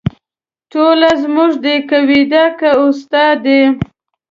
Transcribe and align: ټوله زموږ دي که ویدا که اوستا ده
ټوله 0.71 1.11
زموږ 1.23 1.51
دي 1.63 1.75
که 1.89 1.97
ویدا 2.09 2.45
که 2.59 2.69
اوستا 2.81 3.25
ده 3.43 3.59